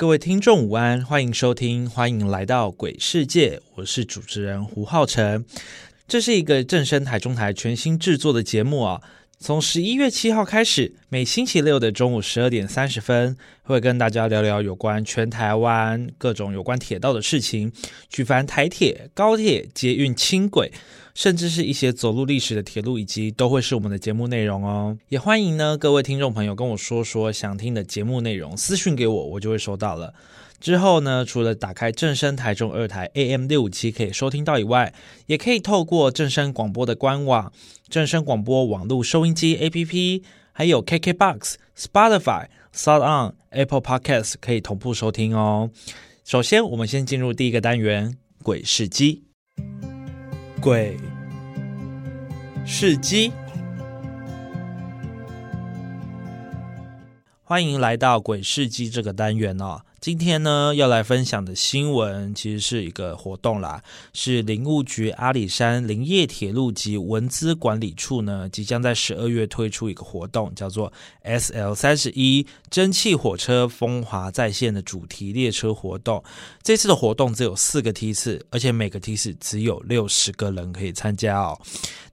[0.00, 5.44] 各位听众午安，欢迎收听，欢迎来到鬼世界，我是主持人胡浩辰。
[6.08, 9.02] 这是一个正声台中台全新制作的节目啊。
[9.42, 17.72] 从十一月七号开始，每星期六的中午十二点三十分，会跟大家聊聊有关全台湾各种有关铁道的事情，
[18.10, 20.70] 举凡台铁、高铁、捷运、轻轨，
[21.14, 24.98] 甚至是一些走路历史的铁路，以及都会是我们的节目内容哦。
[25.08, 30.12] 也欢迎呢各位听众朋友跟我说说想听的节目内容，私讯给我，我就会收到了。
[30.60, 34.92] 之后呢，除了打开正声台中二台 AM 六五七可以收听到以外，
[35.26, 37.50] 也可以透过正声广播的官网、
[37.88, 40.22] 正声广播网络收音机 APP，
[40.52, 45.70] 还有 KKBox、Spotify、Sound On、Apple Podcasts 可以同步收听哦。
[46.24, 49.24] 首先，我们先进入第一个单元——鬼市机。
[50.60, 50.98] 鬼
[52.66, 53.32] 市机，
[57.42, 59.80] 欢迎来到鬼市机这个单元哦。
[60.00, 63.82] 今天呢，要来分享的新闻其实是一个活动啦，
[64.14, 70.90] 是林务局阿里山林业铁路及文资管理处呢，即将在十二月推出一个活动，叫做
[71.20, 76.24] S L 三十一蒸汽火车风华在线的主题列车活动。
[76.62, 81.60] 这次的活动只有四个梯次，而且每个梯次只有六十个人可以参加哦。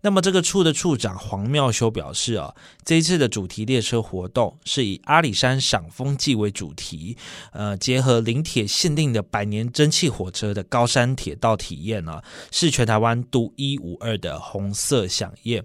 [0.01, 7.17] 那么这个处的处长黄妙修表示啊，这一次的主题列车活动是以阿里山赏枫季为主题，
[7.51, 15.63] 呃，结合临铁限定的百年蒸汽火车的高山铁道体验呢，是全台湾独一无二的红色响宴。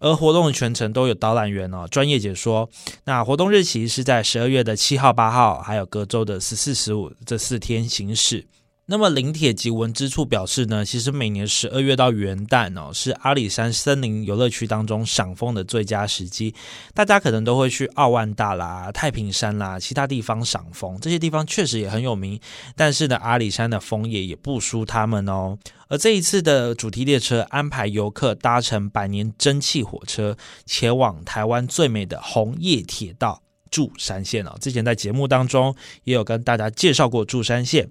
[0.00, 2.68] 而活动的全程都有导览员哦，专业解说。
[3.04, 8.46] 那活动日期是在十二月的七号、八号，还有隔周的十四、十五这四天行驶。
[8.92, 16.54] 那么，林铁及文之处表示呢，其实每年十二月到元旦哦，是阿里山森林游乐区当中赏枫的最佳时机。
[16.92, 22.38] 大家可能都会去奥万大啦、太平山啦，其他地方赏枫，这些地方确实也很有名。
[22.76, 25.56] 但是呢，阿里山的枫叶也不输他们哦。
[25.88, 30.36] 而这一次的主题列车安排游客搭乘百年蒸汽火车，
[30.66, 33.40] 前往台湾最美的红叶铁道。
[33.72, 35.74] 柱山线哦，之前在节目当中
[36.04, 37.88] 也有跟大家介绍过柱山线。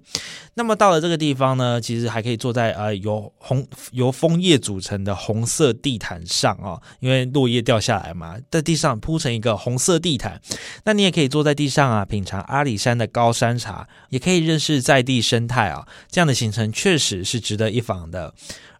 [0.54, 10.40] 那么到了这个地方呢，其实还可以坐在呃由红由枫叶组成的红色地毯上啊，因为落叶掉下来嘛，在地上铺成一个红色地毯。
[10.84, 15.86] 那你也可以坐在地上啊，品尝阿里山的高山茶，也可以认识在地生态啊。
[16.08, 18.32] 这样的行程确实是值得一访的。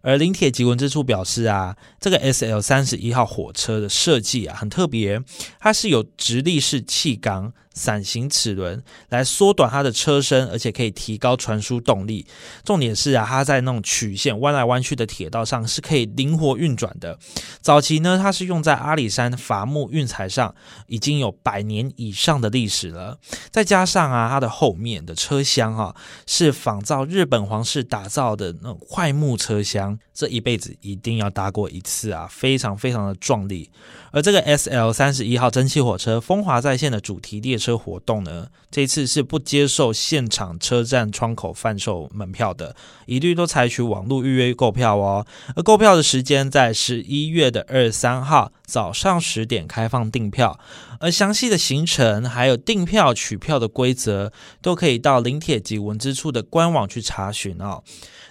[0.03, 5.21] 而林铁吉文之处表示啊，这个 S L 三十一号火车的设计啊很特别，
[5.59, 7.53] 它是有直立式气缸。
[7.73, 12.25] 伞形齿轮来缩短它的车身，而且可以提高传输动力。
[12.63, 17.17] 重点是啊，它在那种曲线弯来弯去的铁道上是可以灵活运转的。
[17.61, 20.53] 早期呢，它是用在阿里山伐木运材上，
[20.87, 23.17] 已经有百年以上的历史了。
[23.51, 25.95] 再加上啊，它的后面的车厢哈
[26.27, 33.69] 是仿造日本皇室打造的那种快木车厢，这一辈子一定要搭过一次啊，非常非常的壮丽。
[34.11, 42.75] 而这个 S L 三十一号蒸汽火车风华在线的主题列车活动呢，这次是不接受现场车站窗口贩售门票的，
[43.05, 45.27] 一律都采取网络预约购票哦。
[45.55, 50.59] 而购票的时间在十一月的二十三号早上十点开放订票，
[50.99, 57.83] 而详细的行程还有订票取票的规则，都可以到林铁及文之处的官网去查询哦。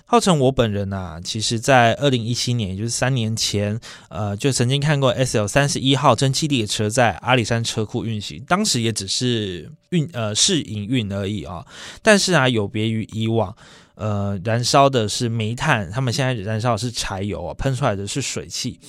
[0.05, 3.79] 浩成，我本人呐，其实在二零一七年，也就是三年前，
[4.11, 11.65] 呃，就曾经看过 S L 三十一号蒸汽列车在阿里山车库运行，当时也只是运呃试营运而已啊。
[12.03, 13.57] 但是啊，有别于以往，
[13.95, 18.81] 呃，燃烧的是煤炭，他们现在燃烧的是柴油啊，喷出来的是水汽。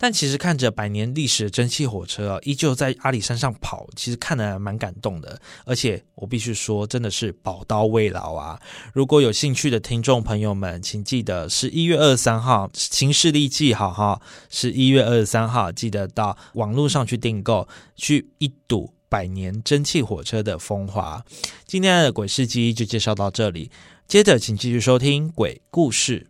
[0.00, 5.40] 但其实看着百年历史的蒸汽火车啊，依旧在阿里山上跑，其实看得蛮感动的。
[5.64, 8.60] 而且我必须说，真的是宝刀未老啊！
[8.94, 21.24] 如果有兴趣的听众朋友们，请记得十一月二十三号，新势利记好哈，十一月二十三号记得到网络上去订购，去一睹百年蒸汽火车的风华。
[21.66, 23.70] 今天的鬼事机就介绍到这里，
[24.06, 26.26] 接着请继续收听鬼故事，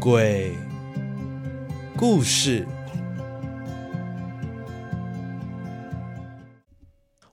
[0.00, 0.52] 鬼。
[1.96, 2.66] 故事，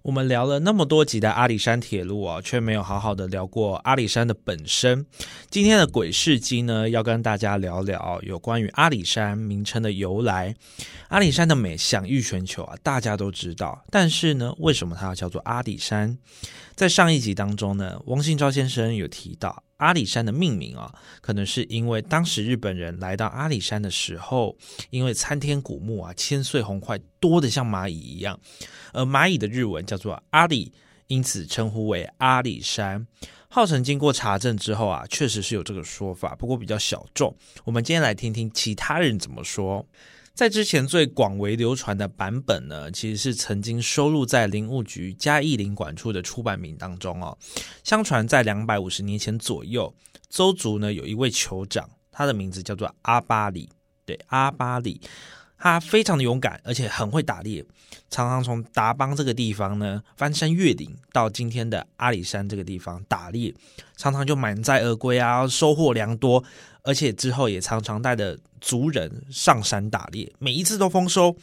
[0.04, 5.06] 我们聊了那么多集的阿里山铁路啊，却没有好好的聊过阿里山的本身。
[5.52, 10.56] 今天的鬼市机呢，要跟大家聊聊有关于阿里山名称的由来。
[11.10, 13.84] 阿里山的美享誉全球啊，大家都知道。
[13.92, 16.18] 但是呢，为什么它要叫做阿里山？
[16.76, 19.64] 在上一集当中呢，汪兴昭先生有提到。
[19.82, 24.56] 阿里山的命名啊，可能是因为当时日本人来到阿里山的时候，
[24.92, 28.40] 因为参天古木啊，千岁红块多的像蚂蚁一样，
[28.94, 30.72] 而蚂蚁的日文叫做阿里，
[31.08, 33.08] 因此称呼为阿里山。
[33.50, 37.36] 浩辰经过查证之后啊，确实是有这个说法，不过比较小众。
[37.66, 39.86] 我们今天来听听其他人怎么说。
[40.42, 47.38] 在之前最广为流传的版本呢，其实是曾经收录在林务局嘉义林管处的出版名当中哦。
[47.84, 49.94] 相传在两百五十年前左右，
[50.32, 53.70] 周族呢有一位酋长，他的名字叫做阿巴里。
[54.04, 55.00] 对，阿巴里，
[55.60, 57.64] 他非常的勇敢，而且很会打猎，
[58.10, 63.54] 常常从达邦这个地方呢翻山越岭到今天的阿里山这个地方打猎，
[63.96, 66.44] 常常就满载而归啊，收获良多。
[66.84, 71.36] 而且之后也常常带着族人上山打猎，每一次都丰收。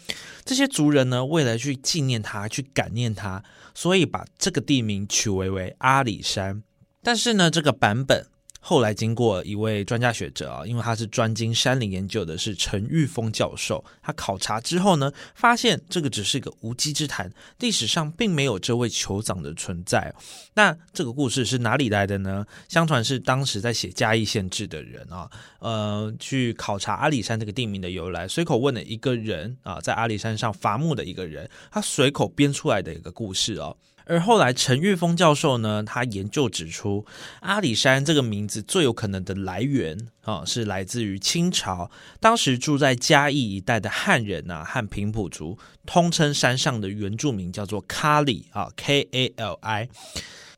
[0.44, 3.42] 这些族人呢，为了去纪念他，去感念他，
[3.74, 6.62] 所以把这个地名取为为阿里山。
[7.02, 8.26] 但是呢，这个版本。
[8.60, 13.82] 后来经过一位专家学者啊，因为他是专精山林研究的，是陈玉峰教授。
[14.02, 20.12] 他考察之后呢，发现这个只是一个无稽之谈，历史上并没有这位酋长的存在。
[20.54, 22.44] 那这个故事是哪里来的呢？
[22.68, 33.76] 相传是当时在写嘉义县志的人啊，呃，去考察阿里山这个地名的由来，随口问了一个人啊，在阿里山上伐木的一个人，他随口编出来的一个故事哦。
[34.08, 37.04] 而后来，陈玉峰教授呢，他研究指出，
[37.40, 41.90] 阿里山这个名字最有可能的来源啊，是来自于清朝。
[42.18, 49.88] 当时住在嘉义一带的汉人呐，和平埔族通称山上的原住民叫做卡里啊，K A L I。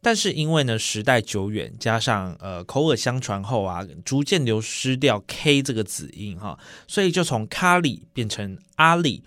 [0.00, 6.56] 但是因为呢时代久远，加上呃口耳相传后啊，逐渐流失掉 K 这个子音哈，
[6.87, 9.25] 所以就从卡里变成阿里。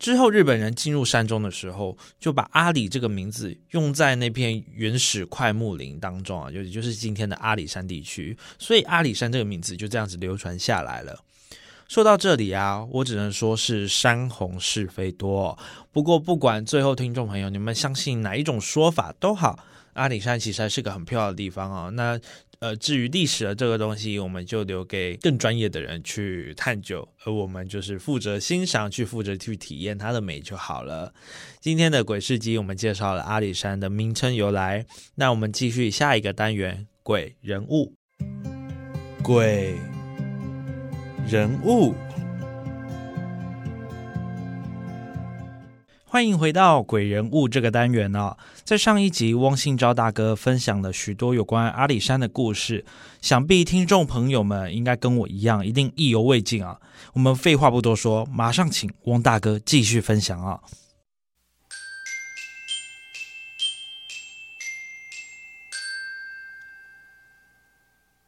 [0.00, 11.22] 之后，日本人进入山中的时候，就把阿里这个名字用在那片原始块木林当中啊，就也就是今天的阿里山地区，所以阿里山这个名字就这样子流传下来了。
[11.86, 15.58] 说到这里啊，我只能说是山红是非多。
[15.92, 19.58] 不过，不管最后听众朋友你们相信哪一种说法都好，
[19.92, 21.90] 阿里山其实还是个很漂亮的地方啊。
[21.90, 22.18] 那。
[22.60, 31.14] 呃，至于历史的这个东西，我们就留给更专业的人去探究，而我们就是负责欣赏，去负责去体验它的美就好了。
[31.58, 34.84] 今天的鬼市机，我们介绍了阿里山的名称由来，
[35.14, 37.94] 那我们继续下一个单元——鬼人物。
[39.22, 39.78] 鬼
[41.26, 41.94] 人物。
[46.04, 48.36] 欢迎回到《鬼人物》这个单元哦。
[48.70, 52.84] 在上一集，汪信昭大哥分享了许多有关阿里山的故事，
[53.20, 56.78] 想必听众朋友们应该跟我一样，一定意犹未尽啊。
[57.12, 60.60] 我们废话不多说，马上请汪大哥继续分享啊。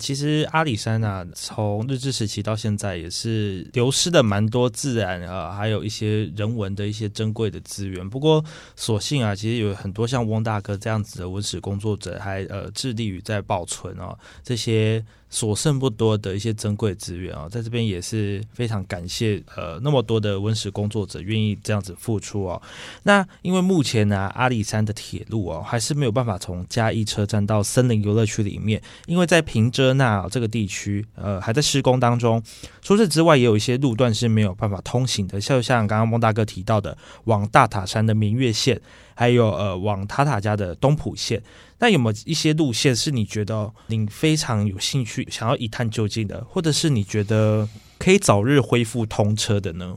[0.03, 8.11] 其实阿里山啊，从日治时期到现在，也是流失了蛮多自然啊，还有一些人文的一些珍贵的资源。
[8.11, 8.45] 不过，
[8.75, 15.05] 所幸啊，其实有很多像翁大哥这样子的文史工作者，还呃致力于在保存哦这些。
[15.33, 22.61] 所剩不多的一些珍贵资源啊，在这边也是非常感谢呃那么多的温室工作者愿意这样子付出哦。
[23.05, 32.43] 那因为目前呢阿里山的铁路哦还是没有办法从嘉义车站到森林游乐区里面，因为在平遮那这个地区呃还在施工当中。
[32.83, 38.79] 除此之外，也有一些路段是没有办法通行的，像像刚刚孟大哥提到的往大塔山的明月线，
[39.15, 41.43] 还有呃往塔塔家的东浦线。
[41.79, 49.97] 那有没有一些路线是你觉得你非常有兴趣想要一探究竟的，或者是你觉得可以早日恢复通车的呢？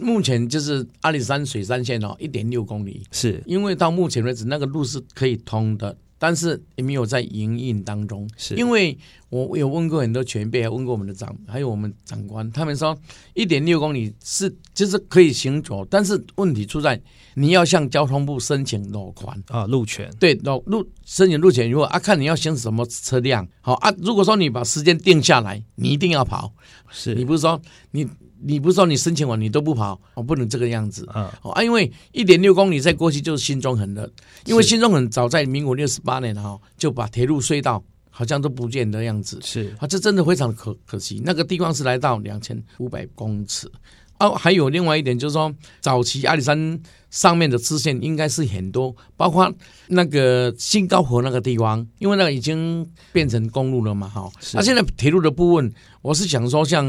[0.00, 5.96] 目前就是阿里山水山线哦，一点六公里，是因为到目前为止那个路是可以通的。
[6.18, 8.54] 但是也没有在营运当中，是。
[8.54, 8.96] 因为
[9.28, 12.96] 我有问过很多前辈，问过我们的长，还有我们长官，他们说
[13.34, 17.00] 一点六公里是就是可以行走，但是问题出在
[17.34, 20.10] 你要向交通部申请路权啊，路权。
[20.18, 26.52] 对路路申请路权，如果啊看你要行什么车辆，好啊，如果说你把时间定下来，你一定要跑，
[26.90, 27.14] 是。
[27.14, 28.06] 你不是说你。
[28.48, 31.36] 你不是说你申请完你都不跑，我不能这个样子啊！
[31.42, 34.08] 啊，因为一点六公里在过去就是新中横了，
[34.44, 41.20] 因为新中横早在民国六十八年哈就把铁路隧道好像都不见的样子，是啊，这真的非常可可惜。
[41.24, 43.68] 那个地方是来到两千五百公尺，
[44.18, 46.80] 哦，还有另外一点就是说，早期阿里山
[47.10, 49.52] 上面的支线应该是很多，包括
[49.88, 54.30] 那个新高河那个地方，因为那个已经变成公路了嘛，哈。
[54.54, 56.84] 那现在铁路的部分，我是想说，像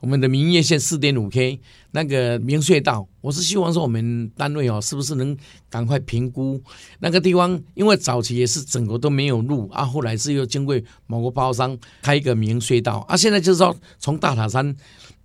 [0.00, 1.58] 我们的明月线四点五 K
[1.92, 5.36] 那个明隧道，我是希望说我们单位哦，是不是能
[5.70, 6.62] 赶快评估
[7.00, 7.58] 那个地方？
[7.74, 14.76] 因为早期也是整个都没有路啊，后来是又经过某个包商开一个明隧道啊，现在就是说从大塔山。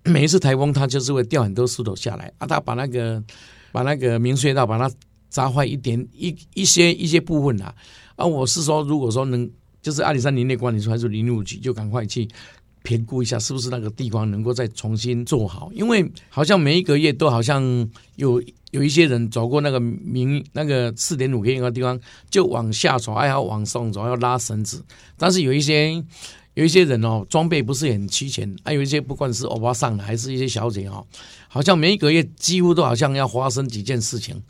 [0.10, 2.48] 每一次台风，它就是会掉很多石头下来啊！
[2.48, 3.24] 它把那个
[3.72, 4.92] 把那个明隧道把它
[5.30, 7.72] 砸坏一点一一些一些部分啊！
[8.16, 9.48] 啊，我是说，如果说能
[9.80, 12.28] 就是阿里山林内管理处还是林务局，就赶快去
[12.82, 15.72] 评估一下，是不是那个地方能够再重新做好？
[15.72, 17.62] 因为好像每一个月都好像
[18.16, 18.42] 有
[18.72, 22.00] 有一些人走过那个明那个四点五 K 那个地方，
[22.32, 24.84] 就往下走，还要往上走，要拉绳子，
[25.16, 26.04] 但是有一些。
[26.54, 31.06] 有一些人哦，装备不是很齐全，还有一些不管是欧巴桑，还是一些小姐哦，
[31.48, 34.42] 好像每一个月几乎都好像要发生几件事情，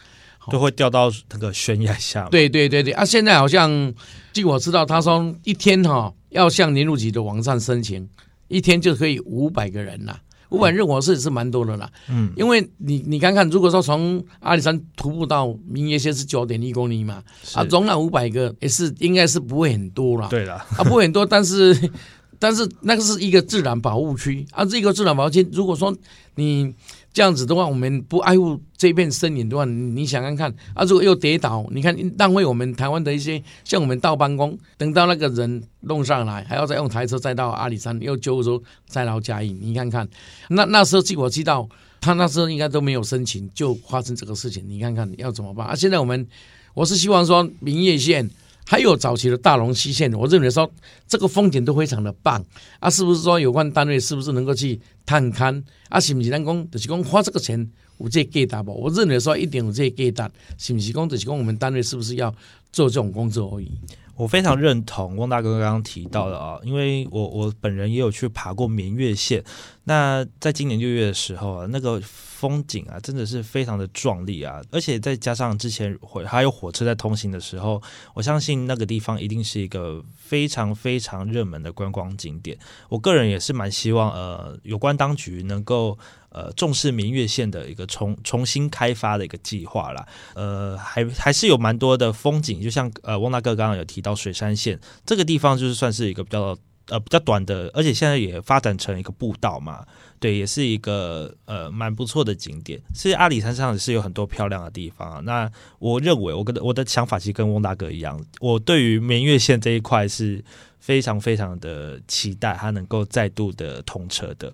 [0.50, 2.28] 都会掉到那个悬崖下。
[2.30, 3.94] 对对对对，啊，现在好像
[4.34, 8.10] 据我知道，他说一天哈要向林路局的网站申请，
[8.48, 10.18] 一天就可以五百个人呐。
[10.52, 17.24] 五百日我是是蛮多的啦，嗯，因为你你看看，如果说从阿里山徒步到明月线是九点一公里嘛，
[17.56, 21.76] 啊，容纳五百个也是应该是不会很多啦，对啦，啊，不会很多，但是
[22.38, 25.96] 但是那个是一个自然保护区啊，这个自然保护区，如果说
[26.36, 26.74] 你。
[27.14, 30.54] 这样子的话，我们不爱护这片森林的话，你想看看。
[30.74, 30.84] 啊？
[30.86, 40.08] 如果又跌倒，你看浪费我们台湾的一些，像我们倒班工，等到那个人弄上来，还要再用台车再到阿里山，又救出再劳加义，你看看，
[40.50, 41.68] 那那时候据我知道，
[42.00, 45.12] 他那时候应该都没有申请，就发生这个事情，你看看。
[45.18, 45.76] 要怎么办啊？
[45.76, 46.26] 现在我们，
[46.74, 48.30] 我是希望说明业线。
[48.66, 50.72] 还有早期的大龙西线，我认为说
[51.08, 52.44] 这个风景都非常的棒
[52.80, 52.90] 啊！
[52.90, 56.00] 是不是说有关单位是不是能够去探勘啊？
[56.00, 58.74] 是不是咱讲就是讲花这个钱有这给答不？
[58.74, 62.34] 我认为说一定有这给答，是不是讲就是讲我们单位是不是要
[62.72, 63.72] 做这种工作而已？
[64.16, 69.44] 我非常认同汪大哥刚刚提到的啊，因为我我本人也有去爬过绵月线。
[69.86, 72.00] 那在今年六月的时候啊，那个
[72.42, 74.60] 风景啊，真的是非常的壮丽啊！
[74.72, 77.80] 而且再加上之前火还有火车在通行的时候，
[78.16, 82.58] 我相信那个地方一定是一个非常非常热门的观光景点。
[82.90, 85.96] 我个人也是蛮希望呃，有关当局能够
[86.30, 90.08] 呃重视明月线的一个重重新开发的一个计划啦。
[90.34, 96.58] 呃，还还是有蛮多的风景，就像呃翁大哥刚刚有提到水山线这个地方，就是算是一个比较。
[96.88, 99.86] 呃，比较短的，而且现在也发展成一个步道嘛，
[100.22, 102.80] 对，也是一个呃蛮不错的景点。
[102.94, 105.20] 其实阿里山上是有很多漂亮的地方啊。
[105.26, 110.42] 那我认为，我跟我的想法其实跟翁大哥一样，我对于明月线这一块是。
[110.82, 114.52] 非常非常的期待它能够再度的通车的。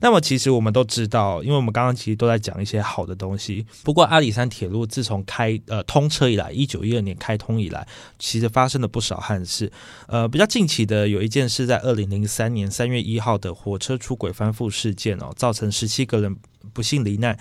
[0.00, 3.64] 那么其实我们都知道，因为我们刚刚其实都在讲一些好的东西。
[3.84, 7.86] 不过阿里山铁路自从开呃通车以来，一九一二年开通以来，
[8.18, 9.70] 其实发生了不少憾事。
[10.08, 16.36] 呃，比较近期的有一件是在二零零三年三月一号的火车出轨翻覆事件哦，造成十七个人。
[16.74, 17.36] 不幸罹难，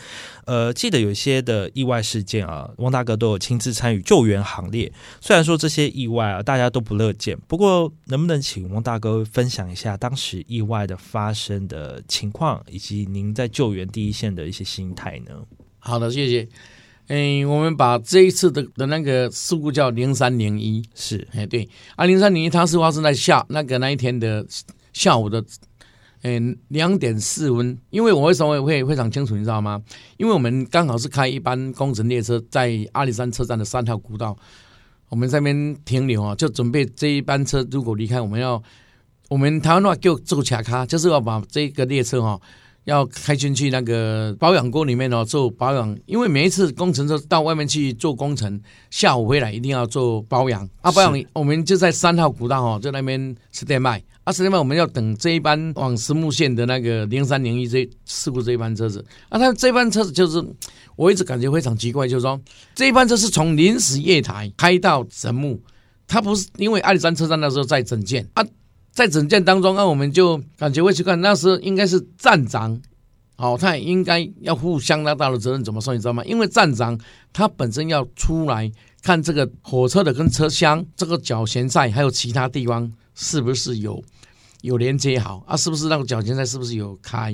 [0.45, 4.91] 呃，记得有一些的意外事件啊，汪大哥都有亲自参与救援行列。
[5.19, 15.43] 虽然说这些意外啊，大家都不乐见，不过能不能请汪大哥分享一下当时意外的发生的情况，以及您在救援第一线的一些心态呢？
[15.79, 16.47] 好的，谢谢。
[17.07, 24.43] 嗯，我们把这一次的的那个事故叫零三零一，是，哎，对，啊，零三零一，它是发生在下那个那一天的
[24.93, 25.43] 下午的。
[26.23, 29.81] 嗯，两点四分，因为我为什么会非常清楚，你知道吗？
[30.17, 34.35] 因为我们刚好是开一班工程列车在阿里山车站的三号古道，
[35.09, 38.61] 我们这边停留啊，就准备这一班车如果离开，我们要
[39.29, 42.39] 我们台湾话叫做卡卡，就是要把这个列车哈。
[42.85, 45.93] 要开进去那个保养锅里面哦，做保养。
[46.05, 50.63] 因为每一次工程车到外面去做工程，下午回来一定要做保养。
[50.79, 54.01] 啊，保养我们就在三号古道哦，在那边吃点卖。
[54.27, 59.03] 啊，十点半我们要等这一班往石木线的那个零三零一这事故这一班车子。
[59.29, 60.45] 啊，他这班车子就是
[60.97, 62.37] 我一直感觉非常奇怪，就是说
[62.75, 65.61] 这一班车是从临时月台开到神木，
[66.09, 68.45] 他不是因为阿里山车站那时候在整建啊。
[68.91, 72.81] 在整件当中，那我们就感觉会去看，那时候应该是站长，
[73.37, 75.63] 哦，他也应该要负相当大的责任。
[75.63, 76.21] 怎么说你知道吗？
[76.25, 76.99] 因为站长
[77.31, 78.69] 他本身要出来
[79.03, 84.03] 看这个火车的跟车厢这个脚弦塞，还有其他地方是不是有
[84.67, 85.55] 有连接好啊？
[85.55, 87.31] 是不是那个脚弦菜是不是有开？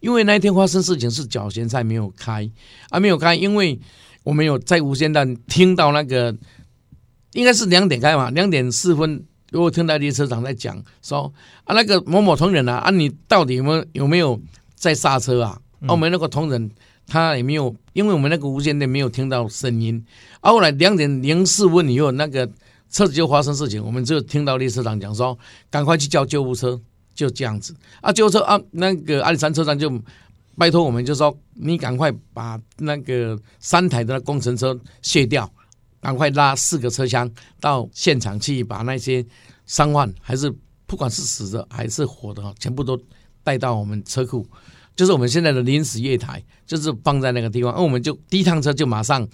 [0.00, 2.48] 因为那一天发生事情是脚弦菜没有开
[2.90, 3.78] 啊，没有开，因为
[4.22, 6.34] 我们有在无线电听到那个
[7.32, 9.24] 应该是两点开嘛，两点四分。
[9.50, 11.32] 如果听到列车长在讲说
[11.64, 14.40] 啊，那个某某同仁啊，啊，你到底有没有有没有
[14.74, 15.60] 在刹车啊？
[15.88, 16.70] 我们那个同仁
[17.06, 20.04] 他也没有，因为我们那个无线电没有听到声音。
[20.40, 22.48] 后来两点零四分以后，那个
[22.90, 25.38] 车子就发生事情，我们就听到列车长讲说
[25.70, 26.80] ：“赶快去叫救护车。”
[27.16, 29.90] 就这样子啊，救护车啊，那个阿里山车站就
[30.58, 35.50] 拜托我们，就说你赶快把那个三台的工程车卸掉，
[35.98, 37.26] 赶快拉四个车厢
[37.58, 39.24] 到现场去，把那些
[39.64, 43.00] 伤患还是不管是死的还是活的，全部都
[43.42, 44.46] 带到我们车库。
[44.94, 47.72] 就是我们现在的临时月台，就是放在那个地方。
[47.74, 49.26] 那我们就第一趟车就马上，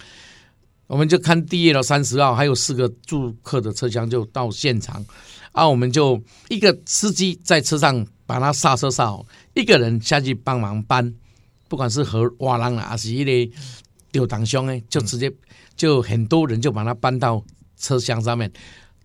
[0.87, 5.03] 我们就看第一楼三十号还有四个住客的车厢就到现场，
[5.51, 11.13] 啊，我们就一个司机在车上把他刹车刹好，一个人下去帮忙搬，
[11.67, 13.49] 不管是和瓦郎啊，还是一类
[14.11, 15.31] 丢挡箱哎，就直接
[15.75, 17.43] 就很多人就把他搬到
[17.77, 18.51] 车厢上面。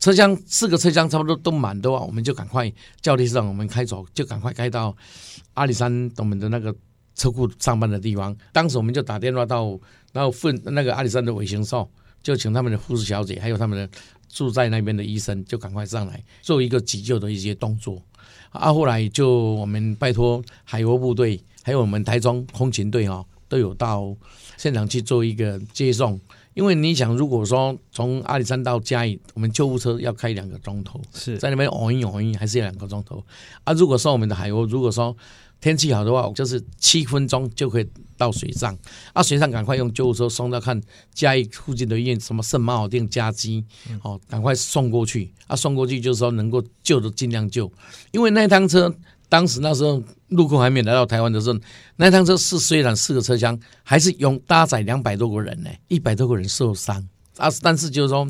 [0.01, 4.97] 车厢四个车厢差不多都满的话，我们就赶快叫列车长，我们开走，就赶快开到
[5.55, 6.73] 阿里山东门的那个
[7.19, 8.35] 车库上班的地方。
[8.51, 9.79] 当时我们就打电话到，
[10.15, 11.87] 然后分那个阿里山的尾行所，
[12.23, 13.91] 就请他们的护士小姐，还有他们的
[14.31, 18.01] 住在那边的医生，就赶快上来做一个急救的一些动作。
[18.51, 24.17] 啊，后来就我们拜托海鸥部队，还有我们台中空勤队哈，都有到
[24.57, 26.19] 现场去做一个接送。
[26.59, 33.25] 因为你想，如果说从阿里山到嘉义，我们救护车要开两个钟头，是在那边哦一哦一，还是要两个钟头
[33.63, 33.73] 啊？
[33.75, 35.17] 如果说我们的海鸥，如果说
[35.61, 37.87] 天气好的话，就是七分钟就可以
[38.17, 38.77] 到水上
[39.13, 40.83] 啊，水上赶快用救护车送到看
[41.15, 43.65] 嘉义附近的医院，什么圣马尔定加基，
[44.03, 47.73] 哦，赶快送过去啊，送过去就是说能够救的尽量救，
[48.11, 48.93] 因为那趟车。
[49.31, 51.59] 当时那时候陆空还没来到台湾的时候，
[51.97, 57.07] 那趟车是虽然四个车厢，还是用搭载两百多个人呢，一百多个人受伤
[57.39, 57.49] 啊。
[57.63, 58.29] 但是就是说，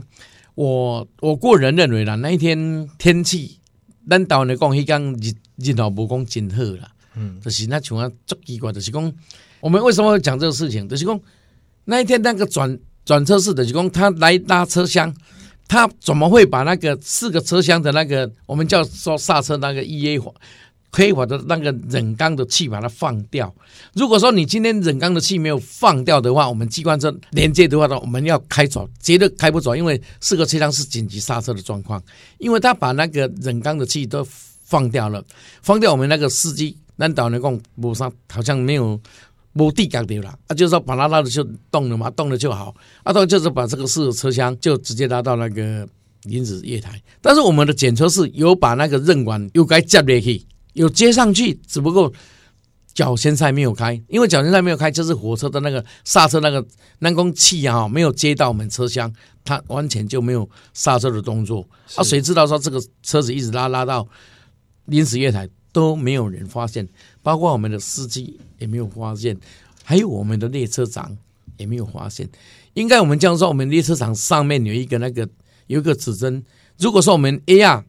[0.54, 3.58] 我我个人认为啦，那一天天气，
[4.08, 9.12] 咱台湾的讲，迄讲日日头无讲真好啦，嗯，就是那像啊足奇怪，就是讲
[9.60, 10.88] 我们为什么会讲这个事情？
[10.88, 11.20] 就是讲
[11.84, 15.12] 那一天那个转转车室的，就是讲他来拉车厢，
[15.66, 20.18] 他怎么会把那个四个车厢的那个我们叫说刹车那个 E A
[20.90, 23.54] 可以把的那个冷缸的气把它放掉。
[23.92, 32.02] 如果说你今天冷缸的气没有放掉的话，我们机关车连接的话呢，我们要开走，绝对开不走，因为四个车厢是紧急刹车的状况。
[32.38, 34.26] 因为他把那个冷缸的气都
[34.64, 35.22] 放掉了，
[35.62, 38.98] 放掉我们那个司机，那导员讲无啥，好像没有
[39.54, 42.74] 无地搞掉了啊，就是说把它拉的就动了嘛，动了就好。
[43.02, 45.86] 啊，到就是把这个四个车厢就直接拉到那个
[46.22, 47.00] 临时月台。
[47.20, 50.46] 但是我们的检测室有把那个刃管又该接进去。
[50.78, 52.12] 有接上去，只不过
[52.94, 56.64] 脚先塞没有开，因为脚先塞没有开，就是火车的那个刹车那个
[57.00, 59.12] 那根气啊，没有接到我们车厢，
[59.44, 61.66] 它完全就没有刹车的动作。
[61.96, 64.06] 啊，谁知道说这个车子一直拉拉到
[64.84, 66.88] 临时月台都没有人发现，
[67.24, 69.36] 包括我们的司机也没有发现，
[69.82, 71.18] 还有我们的列车长
[71.56, 72.28] 也没有发现。
[72.74, 75.28] 应该我们这样说，我们列车长上面有一个那个
[75.66, 76.44] 有一个指针，
[76.78, 77.84] 如果说我们 A R。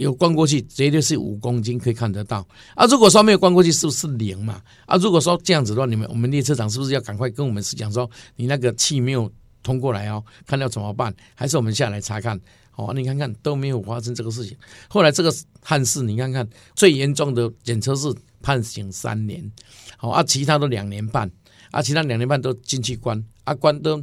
[0.00, 2.86] 有关过去，绝对是五公斤可以看得到啊！
[2.86, 4.62] 如果说没有关过去，是不是零嘛？
[4.86, 9.30] 啊，如果说这样子的话，你们我们列车长是不是要赶快跟我们是讲说，你那个气没有
[9.62, 11.14] 通过来哦，看要怎么办？
[11.34, 12.40] 还是我们下来查看？
[12.70, 14.56] 好，你看看都没有发生这个事情。
[14.88, 18.10] 后来这个憾事，你看看最严重的检测是
[18.40, 19.52] 判刑三年，
[19.98, 21.30] 好啊，其他都两年半
[21.72, 24.02] 啊，其他两年半都进去关啊，关都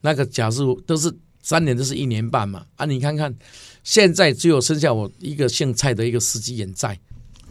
[0.00, 3.32] 那个假设都是三年，就是一年半嘛啊，你看看。
[3.82, 6.98] 现在只有剩下我一个姓蔡的一个司机也在，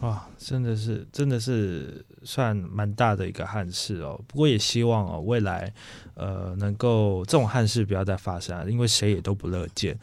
[0.00, 4.20] 哇，真的是真的是算蛮大的一个憾事哦。
[4.26, 5.72] 不过也希望哦，未来
[6.14, 9.96] 呃能够这种憾事不要再发生，因为谁也都不乐见。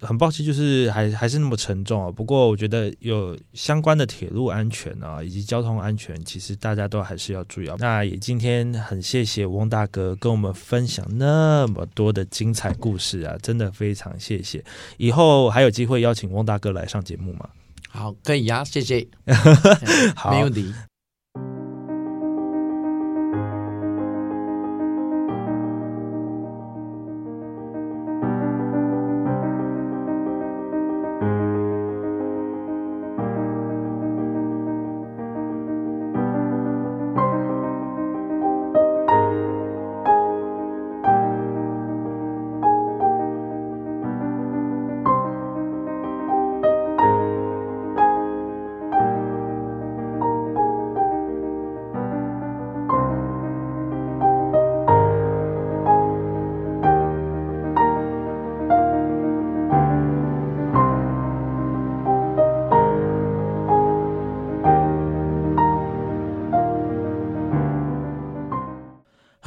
[0.00, 2.10] 很抱歉，就是还还是那么沉重啊。
[2.10, 7.70] 不过我觉得有相关的铁路安全啊，以及交通安全，其实大家都还是要注意。
[7.78, 14.62] 那也今天很谢谢翁大哥跟我们分享那么多的精彩故事啊，真的非常谢谢。
[14.98, 17.48] 以后还有机会邀请翁大哥来上节目吗？
[17.88, 19.06] 好，可以呀，谢谢。
[20.14, 20.74] 好，没问题。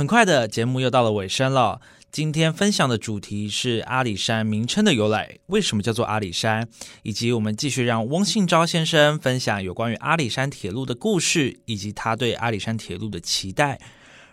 [0.09, 1.81] 快的节目又到了尾声了。
[2.11, 6.67] 今天分享的主题是阿里山名称的由来，为什么叫做阿里山，
[7.03, 13.79] 以及我们继续让翁信昭先生分享有关于阿里山铁路的故事，以及他对阿里山铁路的期待。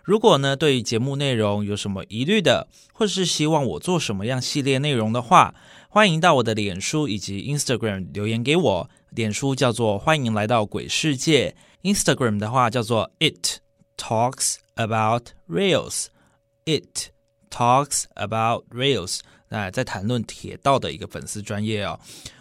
[0.02, 5.54] 如果呢对于节目内容有什么疑虑的，或者是希望我做什么样系列内容的话，
[5.90, 8.90] 欢迎到我的脸书以及 Instagram 留言给我。
[9.10, 13.58] 脸书叫做欢迎来到鬼世界，Instagram 的话叫做 It
[13.98, 16.06] Talks About Rails
[16.64, 17.10] It。
[17.48, 21.98] Talks about rails，那在谈论铁道的一个粉丝专业哦，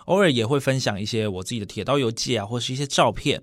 [0.07, 3.41] 偶尔也会分享一些我自己的铁道游记啊，或是一些照片。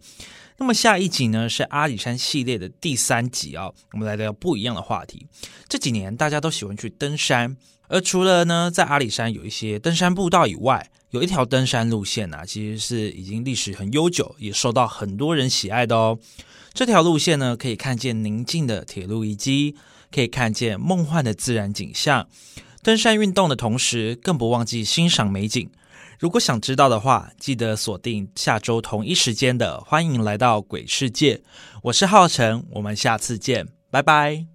[0.58, 5.26] 那么下一集呢是阿里山系列的第三集啊，我们来聊不一样的话题。
[5.66, 7.56] 这几年大家都喜欢去登山，
[7.88, 16.18] 而除了呢在阿里山有一些登山步道以外，有一条登山路线呢，其实是已经历史很悠久，也受到很多人喜爱的哦。
[16.72, 19.76] 这条路线呢，可以看见宁静的铁路遗迹。
[20.14, 22.28] 可以看见梦幻的自然景象，
[22.82, 25.70] 登山运动的同时，更不忘记欣赏美景。
[26.18, 31.36] 如果想知道的话，记得锁定下周同一时间的《欢迎来到鬼世界》。
[31.84, 34.51] 我是浩辰，我们下次见，拜拜。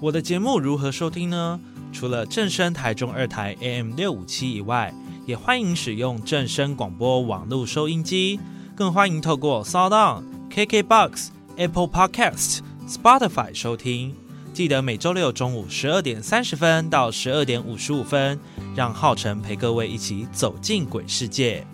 [0.00, 1.58] 我的节目如何收听呢？
[1.90, 4.92] 除了正声台中二台 AM 六五七以外，
[5.24, 8.38] 也欢迎使用正声广播网络收音机，
[8.74, 14.14] 更欢迎透过 s o u n、KKbox、Apple Podcast、Spotify 收听。
[14.52, 18.38] 记得每周六中午十二点三十分到十二点五十五分，
[18.76, 21.66] 让浩辰陪各位一起走进鬼世界。